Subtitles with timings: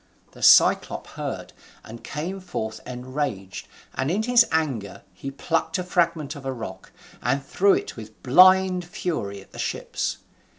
[0.31, 1.53] The Cyclop heard,
[1.83, 6.91] and came forth enraged, and in his anger he plucked a fragment of a rock,
[7.21, 10.17] and threw it with blind fury at the ships.